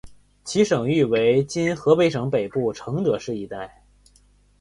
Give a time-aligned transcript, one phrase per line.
[0.43, 3.83] 其省域为今河北省北部承德市一带。